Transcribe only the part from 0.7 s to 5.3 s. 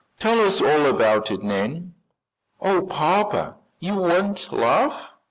about it, Nan." "Oh, papa, you won't laugh?"